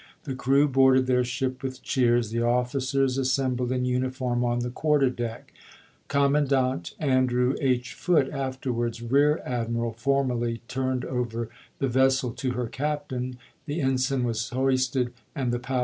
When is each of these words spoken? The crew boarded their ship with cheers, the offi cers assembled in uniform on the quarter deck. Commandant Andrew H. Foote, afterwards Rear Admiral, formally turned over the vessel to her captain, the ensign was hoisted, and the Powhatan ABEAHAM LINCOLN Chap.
The 0.23 0.33
crew 0.33 0.67
boarded 0.67 1.05
their 1.05 1.23
ship 1.23 1.61
with 1.61 1.83
cheers, 1.83 2.31
the 2.31 2.41
offi 2.41 2.79
cers 2.79 3.19
assembled 3.19 3.71
in 3.71 3.85
uniform 3.85 4.43
on 4.43 4.61
the 4.61 4.71
quarter 4.71 5.11
deck. 5.11 5.53
Commandant 6.07 6.95
Andrew 6.99 7.53
H. 7.61 7.93
Foote, 7.93 8.31
afterwards 8.31 9.03
Rear 9.03 9.43
Admiral, 9.45 9.93
formally 9.93 10.61
turned 10.67 11.05
over 11.05 11.49
the 11.77 11.87
vessel 11.87 12.31
to 12.31 12.53
her 12.53 12.65
captain, 12.65 13.37
the 13.67 13.79
ensign 13.79 14.23
was 14.23 14.49
hoisted, 14.49 15.09
and 15.09 15.09
the 15.09 15.11
Powhatan 15.13 15.39
ABEAHAM 15.39 15.45
LINCOLN 15.45 15.61
Chap. 15.61 15.79